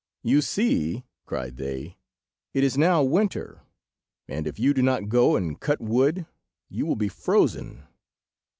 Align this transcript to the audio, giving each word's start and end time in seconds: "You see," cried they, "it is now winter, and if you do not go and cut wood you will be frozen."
"You 0.23 0.41
see," 0.41 1.03
cried 1.27 1.57
they, 1.57 1.95
"it 2.55 2.63
is 2.63 2.75
now 2.75 3.03
winter, 3.03 3.61
and 4.27 4.47
if 4.47 4.57
you 4.57 4.73
do 4.73 4.81
not 4.81 5.09
go 5.09 5.35
and 5.35 5.59
cut 5.61 5.79
wood 5.79 6.25
you 6.69 6.87
will 6.87 6.95
be 6.95 7.07
frozen." 7.07 7.83